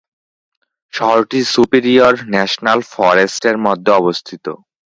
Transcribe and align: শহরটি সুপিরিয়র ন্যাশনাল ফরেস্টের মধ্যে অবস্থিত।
শহরটি 0.93 1.39
সুপিরিয়র 1.53 2.13
ন্যাশনাল 2.33 2.79
ফরেস্টের 2.91 3.55
মধ্যে 3.65 3.91
অবস্থিত। 4.01 4.45